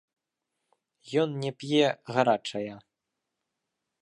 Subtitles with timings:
[1.23, 1.85] Ён не п'е
[2.17, 2.75] гарачая.